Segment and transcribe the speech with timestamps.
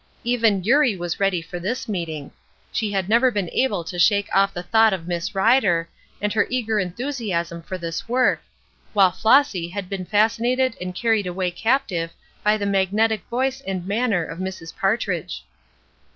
[0.23, 2.31] Even Eurie was ready for this meeting.
[2.71, 5.87] She had never been able to shake off the thought of Miss Rider,
[6.19, 8.41] and her eager enthusiasm in this work,
[8.93, 14.25] while Flossy had been fascinated and carried away captive by the magnetic voice and manner
[14.25, 14.75] of Mrs.
[14.75, 15.43] Partridge.